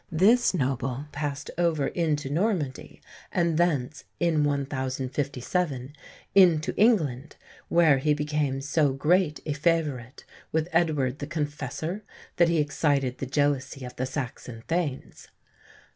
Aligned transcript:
This 0.11 0.55
noble 0.55 1.05
passed 1.11 1.51
over 1.59 1.85
into 1.85 2.27
Normandy, 2.31 3.01
and 3.31 3.59
thence, 3.59 4.03
in 4.19 4.43
1057, 4.43 5.93
into 6.33 6.75
England, 6.75 7.35
where 7.67 7.99
he 7.99 8.15
became 8.15 8.61
so 8.61 8.93
great 8.93 9.41
a 9.45 9.53
favourite 9.53 10.25
with 10.51 10.69
Edward 10.73 11.19
the 11.19 11.27
Confessor 11.27 12.03
that 12.37 12.49
he 12.49 12.57
excited 12.57 13.19
the 13.19 13.27
jealousy 13.27 13.85
of 13.85 13.95
the 13.95 14.07
Saxon 14.07 14.63
Thanes." 14.67 15.27